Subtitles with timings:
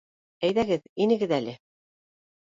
[0.47, 1.53] —Әйҙәгеҙ, инегеҙ әле